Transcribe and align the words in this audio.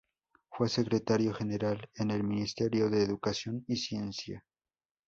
Fue 0.49 0.67
Secretario 0.67 1.31
General 1.31 1.87
en 1.93 2.09
el 2.09 2.23
Ministerio 2.23 2.89
de 2.89 3.03
Educación 3.03 3.63
y 3.67 3.75
Ciencia. 3.75 4.43